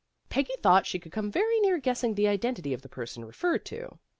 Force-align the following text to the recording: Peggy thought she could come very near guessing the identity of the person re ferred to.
Peggy 0.29 0.55
thought 0.63 0.87
she 0.87 0.97
could 0.97 1.11
come 1.11 1.29
very 1.29 1.59
near 1.59 1.77
guessing 1.77 2.15
the 2.15 2.27
identity 2.27 2.73
of 2.73 2.81
the 2.81 2.89
person 2.89 3.23
re 3.23 3.33
ferred 3.33 3.63
to. 3.65 3.99